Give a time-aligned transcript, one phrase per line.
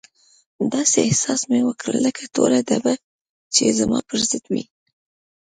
[0.73, 2.93] داسې احساس مې وکړ لکه ټوله ډبه
[3.53, 4.63] چې زما پر ضد وي.